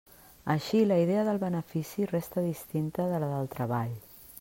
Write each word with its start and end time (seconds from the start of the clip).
Així, 0.53 0.79
la 0.91 0.97
idea 1.03 1.25
del 1.27 1.39
benefici 1.45 2.09
resta 2.15 2.47
distinta 2.49 3.09
de 3.15 3.23
la 3.27 3.33
del 3.37 3.57
treball. 3.59 3.99